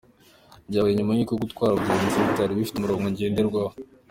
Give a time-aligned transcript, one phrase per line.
[0.69, 3.75] Byabaye nyuma y’uko gutwara abagenzi bitari bifite umurongo ngenderwaho.